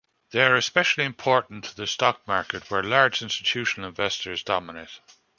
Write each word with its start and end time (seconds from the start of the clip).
They 0.31 0.41
are 0.41 0.55
especially 0.55 1.03
important 1.03 1.63
to 1.65 1.75
the 1.75 1.85
stock 1.85 2.27
market 2.27 2.71
where 2.71 2.81
large 2.81 3.21
institutional 3.21 3.87
investors 3.89 4.41
dominate. 4.41 4.99